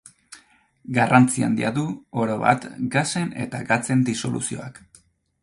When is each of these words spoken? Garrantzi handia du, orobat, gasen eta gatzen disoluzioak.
Garrantzi 0.95 1.45
handia 1.47 1.71
du, 1.75 1.83
orobat, 2.23 2.67
gasen 2.97 3.31
eta 3.45 3.61
gatzen 3.71 4.03
disoluzioak. 4.11 4.83